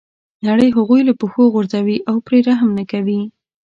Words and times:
نړۍ 0.47 0.69
هغوی 0.77 1.01
له 1.09 1.13
پښو 1.19 1.43
غورځوي 1.53 1.97
او 2.09 2.15
پرې 2.25 2.39
رحم 2.47 2.69
نه 2.79 2.83
کوي. 2.91 3.21